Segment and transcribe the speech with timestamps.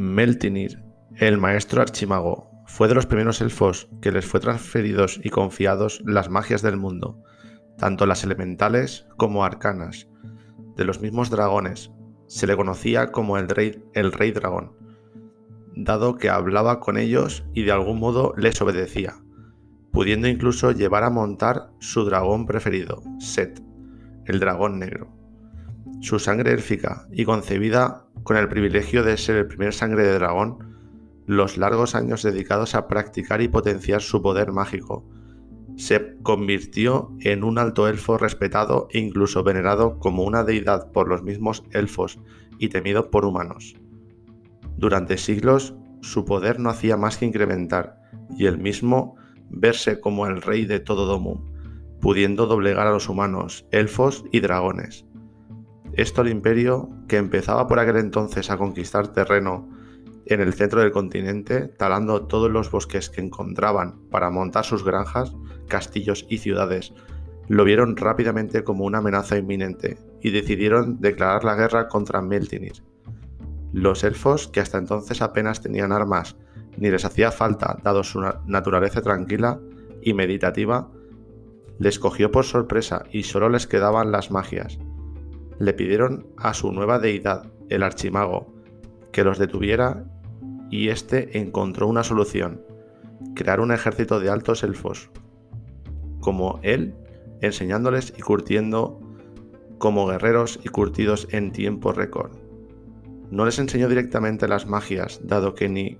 [0.00, 0.80] Meltinir,
[1.16, 6.30] el maestro archimago, fue de los primeros elfos que les fue transferidos y confiados las
[6.30, 7.20] magias del mundo,
[7.78, 10.06] tanto las elementales como arcanas.
[10.76, 11.90] De los mismos dragones,
[12.28, 14.70] se le conocía como el rey, el rey dragón,
[15.74, 19.16] dado que hablaba con ellos y de algún modo les obedecía,
[19.90, 23.60] pudiendo incluso llevar a montar su dragón preferido, Set,
[24.26, 25.12] el dragón negro.
[26.00, 30.58] Su sangre élfica y concebida con el privilegio de ser el primer sangre de dragón,
[31.24, 35.08] los largos años dedicados a practicar y potenciar su poder mágico,
[35.76, 41.22] se convirtió en un alto elfo respetado e incluso venerado como una deidad por los
[41.22, 42.20] mismos elfos
[42.58, 43.76] y temido por humanos.
[44.76, 47.98] Durante siglos, su poder no hacía más que incrementar,
[48.36, 49.16] y él mismo
[49.48, 51.46] verse como el rey de todo Domum,
[51.98, 55.06] pudiendo doblegar a los humanos, elfos y dragones.
[55.98, 59.68] Esto el imperio, que empezaba por aquel entonces a conquistar terreno
[60.26, 65.34] en el centro del continente, talando todos los bosques que encontraban para montar sus granjas,
[65.66, 66.94] castillos y ciudades,
[67.48, 72.84] lo vieron rápidamente como una amenaza inminente y decidieron declarar la guerra contra Meltinir.
[73.72, 76.36] Los elfos, que hasta entonces apenas tenían armas
[76.76, 79.58] ni les hacía falta, dado su naturaleza tranquila
[80.00, 80.92] y meditativa,
[81.80, 84.78] les cogió por sorpresa y solo les quedaban las magias,
[85.58, 88.54] le pidieron a su nueva deidad, el archimago,
[89.12, 90.04] que los detuviera
[90.70, 92.62] y éste encontró una solución,
[93.34, 95.10] crear un ejército de altos elfos,
[96.20, 96.94] como él,
[97.40, 99.00] enseñándoles y curtiendo
[99.78, 102.32] como guerreros y curtidos en tiempo récord.
[103.30, 105.98] No les enseñó directamente las magias, dado que ni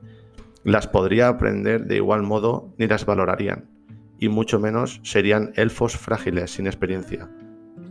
[0.65, 3.69] las podría aprender de igual modo ni las valorarían,
[4.19, 7.31] y mucho menos serían elfos frágiles sin experiencia.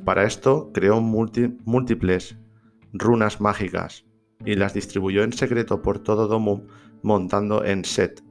[0.07, 2.37] Para esto creó múltiples
[2.93, 4.05] runas mágicas
[4.45, 6.65] y las distribuyó en secreto por todo Domum
[7.03, 8.23] montando en Set,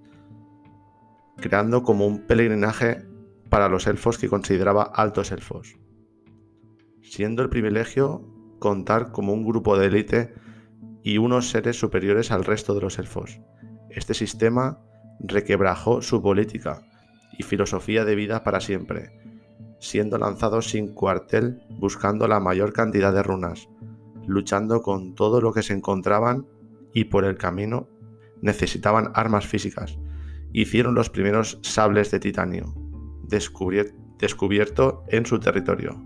[1.36, 3.04] creando como un peregrinaje
[3.50, 5.76] para los elfos que consideraba altos elfos,
[7.02, 8.26] siendo el privilegio
[8.58, 10.34] contar como un grupo de élite
[11.02, 13.38] y unos seres superiores al resto de los elfos.
[13.90, 14.80] Este sistema
[15.20, 16.88] requebrajó su política
[17.38, 19.25] y filosofía de vida para siempre,
[19.88, 23.68] siendo lanzados sin cuartel buscando la mayor cantidad de runas,
[24.26, 26.46] luchando con todo lo que se encontraban
[26.92, 27.88] y por el camino
[28.40, 29.98] necesitaban armas físicas.
[30.52, 32.74] Hicieron los primeros sables de titanio,
[33.28, 36.05] descubierto en su territorio.